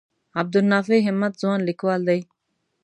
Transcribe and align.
عبدالنافع 0.41 0.97
همت 1.07 1.33
ځوان 1.41 1.59
لیکوال 1.69 2.01
دی. 2.09 2.19